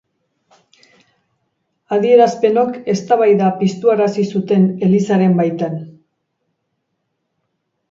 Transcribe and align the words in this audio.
Adierazpenok 1.97 2.79
eztabaida 2.95 3.51
piztuarazi 3.61 4.27
zuten 4.37 4.67
Elizaren 4.89 5.39
baitan. 5.43 5.79